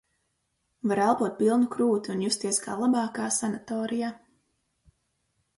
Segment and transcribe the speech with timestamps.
[0.91, 4.11] Var elpot pilnu krūti un justies kā labākā sanatorijā.